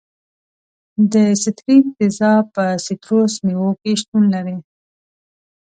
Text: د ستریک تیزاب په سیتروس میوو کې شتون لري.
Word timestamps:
د 1.11 1.15
ستریک 1.43 1.83
تیزاب 1.97 2.43
په 2.55 2.63
سیتروس 2.85 3.33
میوو 3.45 3.69
کې 3.81 3.91
شتون 4.01 4.23
لري. 4.33 4.57